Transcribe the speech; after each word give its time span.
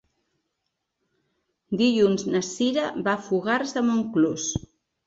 Dilluns 1.83 2.27
na 2.37 2.43
Cira 2.51 2.87
va 3.09 3.17
a 3.17 3.25
Fogars 3.31 3.79
de 3.79 3.89
Montclús. 3.93 4.53